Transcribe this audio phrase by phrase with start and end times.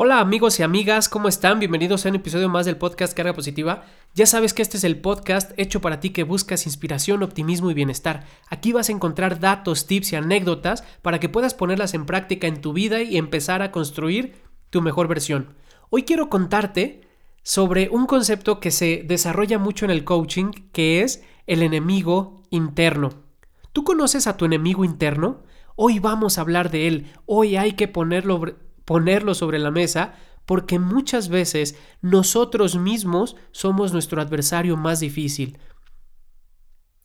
[0.00, 1.58] Hola amigos y amigas, ¿cómo están?
[1.58, 3.84] Bienvenidos a un episodio más del podcast Carga Positiva.
[4.14, 7.74] Ya sabes que este es el podcast hecho para ti que buscas inspiración, optimismo y
[7.74, 8.24] bienestar.
[8.48, 12.60] Aquí vas a encontrar datos, tips y anécdotas para que puedas ponerlas en práctica en
[12.60, 14.36] tu vida y empezar a construir
[14.70, 15.56] tu mejor versión.
[15.90, 17.00] Hoy quiero contarte
[17.42, 23.24] sobre un concepto que se desarrolla mucho en el coaching, que es el enemigo interno.
[23.72, 25.42] ¿Tú conoces a tu enemigo interno?
[25.74, 27.12] Hoy vamos a hablar de él.
[27.26, 30.14] Hoy hay que ponerlo ponerlo sobre la mesa
[30.46, 35.58] porque muchas veces nosotros mismos somos nuestro adversario más difícil.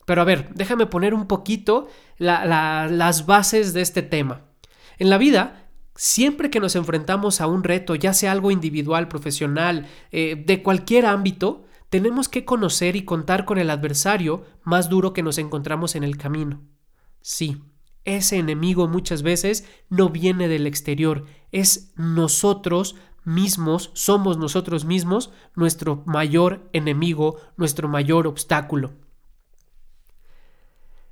[0.05, 4.45] Pero a ver, déjame poner un poquito las bases de este tema.
[4.97, 9.87] En la vida, siempre que nos enfrentamos a un reto, ya sea algo individual, profesional,
[10.13, 15.21] eh, de cualquier ámbito, tenemos que conocer y contar con el adversario más duro que
[15.21, 16.61] nos encontramos en el camino.
[17.19, 17.61] Sí,
[18.05, 26.03] ese enemigo muchas veces no viene del exterior, es nosotros mismos, somos nosotros mismos nuestro
[26.05, 28.91] mayor enemigo, nuestro mayor obstáculo.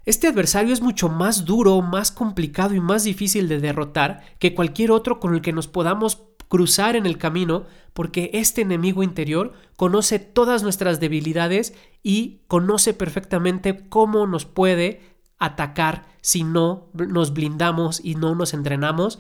[0.04, 4.92] Este adversario es mucho más duro, más complicado y más difícil de derrotar que cualquier
[4.92, 10.20] otro con el que nos podamos cruzar en el camino, porque este enemigo interior conoce
[10.20, 15.02] todas nuestras debilidades y conoce perfectamente cómo nos puede
[15.42, 19.20] atacar si no nos blindamos y no nos entrenamos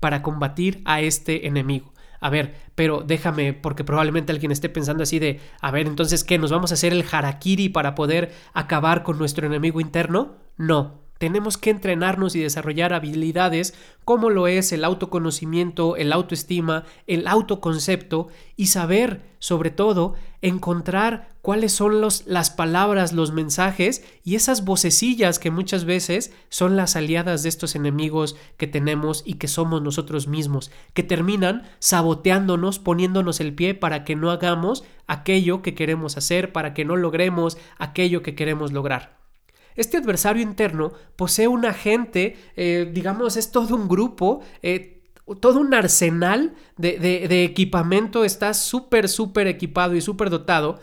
[0.00, 1.92] para combatir a este enemigo.
[2.18, 6.38] A ver, pero déjame, porque probablemente alguien esté pensando así de, a ver, entonces, ¿qué?
[6.38, 10.36] ¿Nos vamos a hacer el harakiri para poder acabar con nuestro enemigo interno?
[10.56, 13.74] No, tenemos que entrenarnos y desarrollar habilidades
[14.06, 21.72] como lo es el autoconocimiento, el autoestima, el autoconcepto y saber, sobre todo, encontrar cuáles
[21.72, 27.42] son los, las palabras, los mensajes y esas vocecillas que muchas veces son las aliadas
[27.42, 33.54] de estos enemigos que tenemos y que somos nosotros mismos, que terminan saboteándonos, poniéndonos el
[33.54, 38.34] pie para que no hagamos aquello que queremos hacer, para que no logremos aquello que
[38.34, 39.20] queremos lograr.
[39.76, 44.99] Este adversario interno posee un agente, eh, digamos, es todo un grupo, eh,
[45.40, 50.80] todo un arsenal de, de equipamiento, está súper, súper equipado y súper dotado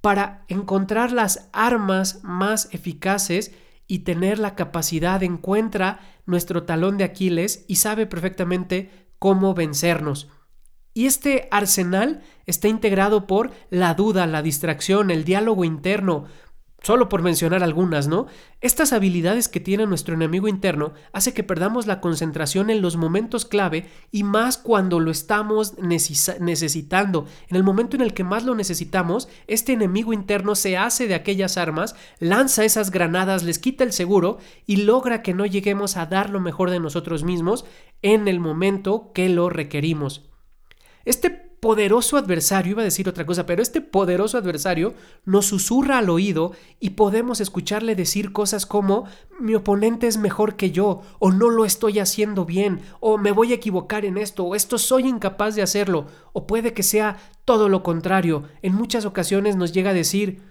[0.00, 3.52] para encontrar las armas más eficaces
[3.86, 10.28] y tener la capacidad, encuentra nuestro talón de Aquiles y sabe perfectamente cómo vencernos.
[10.94, 16.26] Y este arsenal está integrado por la duda, la distracción, el diálogo interno,
[16.80, 18.26] Solo por mencionar algunas, ¿no?
[18.60, 23.44] Estas habilidades que tiene nuestro enemigo interno hace que perdamos la concentración en los momentos
[23.44, 27.26] clave y más cuando lo estamos necesitando.
[27.48, 31.16] En el momento en el que más lo necesitamos, este enemigo interno se hace de
[31.16, 36.06] aquellas armas, lanza esas granadas, les quita el seguro y logra que no lleguemos a
[36.06, 37.64] dar lo mejor de nosotros mismos
[38.02, 40.30] en el momento que lo requerimos.
[41.04, 46.10] Este poderoso adversario, iba a decir otra cosa, pero este poderoso adversario nos susurra al
[46.10, 49.06] oído y podemos escucharle decir cosas como
[49.40, 53.52] mi oponente es mejor que yo, o no lo estoy haciendo bien, o me voy
[53.52, 57.68] a equivocar en esto, o esto soy incapaz de hacerlo, o puede que sea todo
[57.68, 58.44] lo contrario.
[58.62, 60.42] En muchas ocasiones nos llega a decir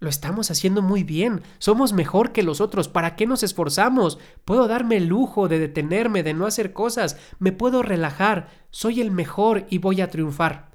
[0.00, 4.18] lo estamos haciendo muy bien, somos mejor que los otros, ¿para qué nos esforzamos?
[4.46, 9.10] Puedo darme el lujo de detenerme, de no hacer cosas, me puedo relajar, soy el
[9.10, 10.70] mejor y voy a triunfar.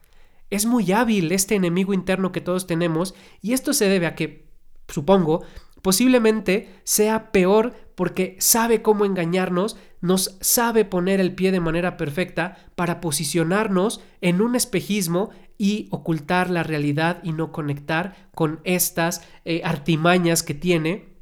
[0.51, 4.47] Es muy hábil este enemigo interno que todos tenemos y esto se debe a que,
[4.87, 5.43] supongo,
[5.81, 12.57] posiblemente sea peor porque sabe cómo engañarnos, nos sabe poner el pie de manera perfecta
[12.75, 19.61] para posicionarnos en un espejismo y ocultar la realidad y no conectar con estas eh,
[19.63, 21.15] artimañas que tiene.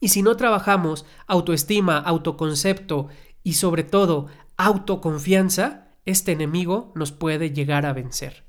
[0.00, 3.08] Y si no trabajamos autoestima, autoconcepto
[3.42, 4.26] y sobre todo
[4.56, 8.44] autoconfianza, este enemigo nos puede llegar a vencer.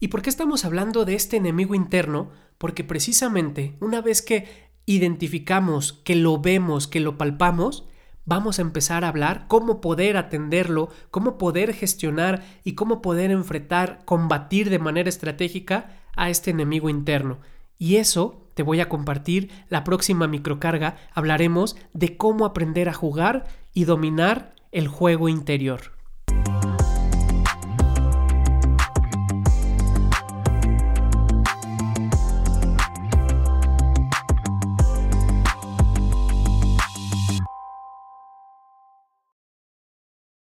[0.00, 2.30] ¿Y por qué estamos hablando de este enemigo interno?
[2.56, 7.84] Porque precisamente una vez que identificamos, que lo vemos, que lo palpamos,
[8.24, 14.00] vamos a empezar a hablar cómo poder atenderlo, cómo poder gestionar y cómo poder enfrentar,
[14.06, 17.38] combatir de manera estratégica a este enemigo interno.
[17.76, 20.96] Y eso te voy a compartir la próxima microcarga.
[21.12, 25.97] Hablaremos de cómo aprender a jugar y dominar el juego interior.